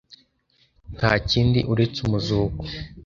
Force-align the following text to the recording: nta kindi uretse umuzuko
nta 0.97 1.11
kindi 1.29 1.59
uretse 1.71 1.97
umuzuko 2.07 2.63